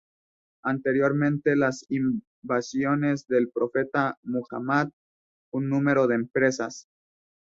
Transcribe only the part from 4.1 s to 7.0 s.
Muhammad, un número de empresas.